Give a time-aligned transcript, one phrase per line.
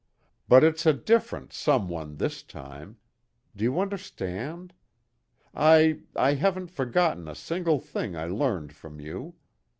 [0.47, 2.97] But it's a different 'some one' this time.
[3.55, 4.73] Do you understand?
[5.53, 9.35] I I haven't forgotten a single thing I learned from you.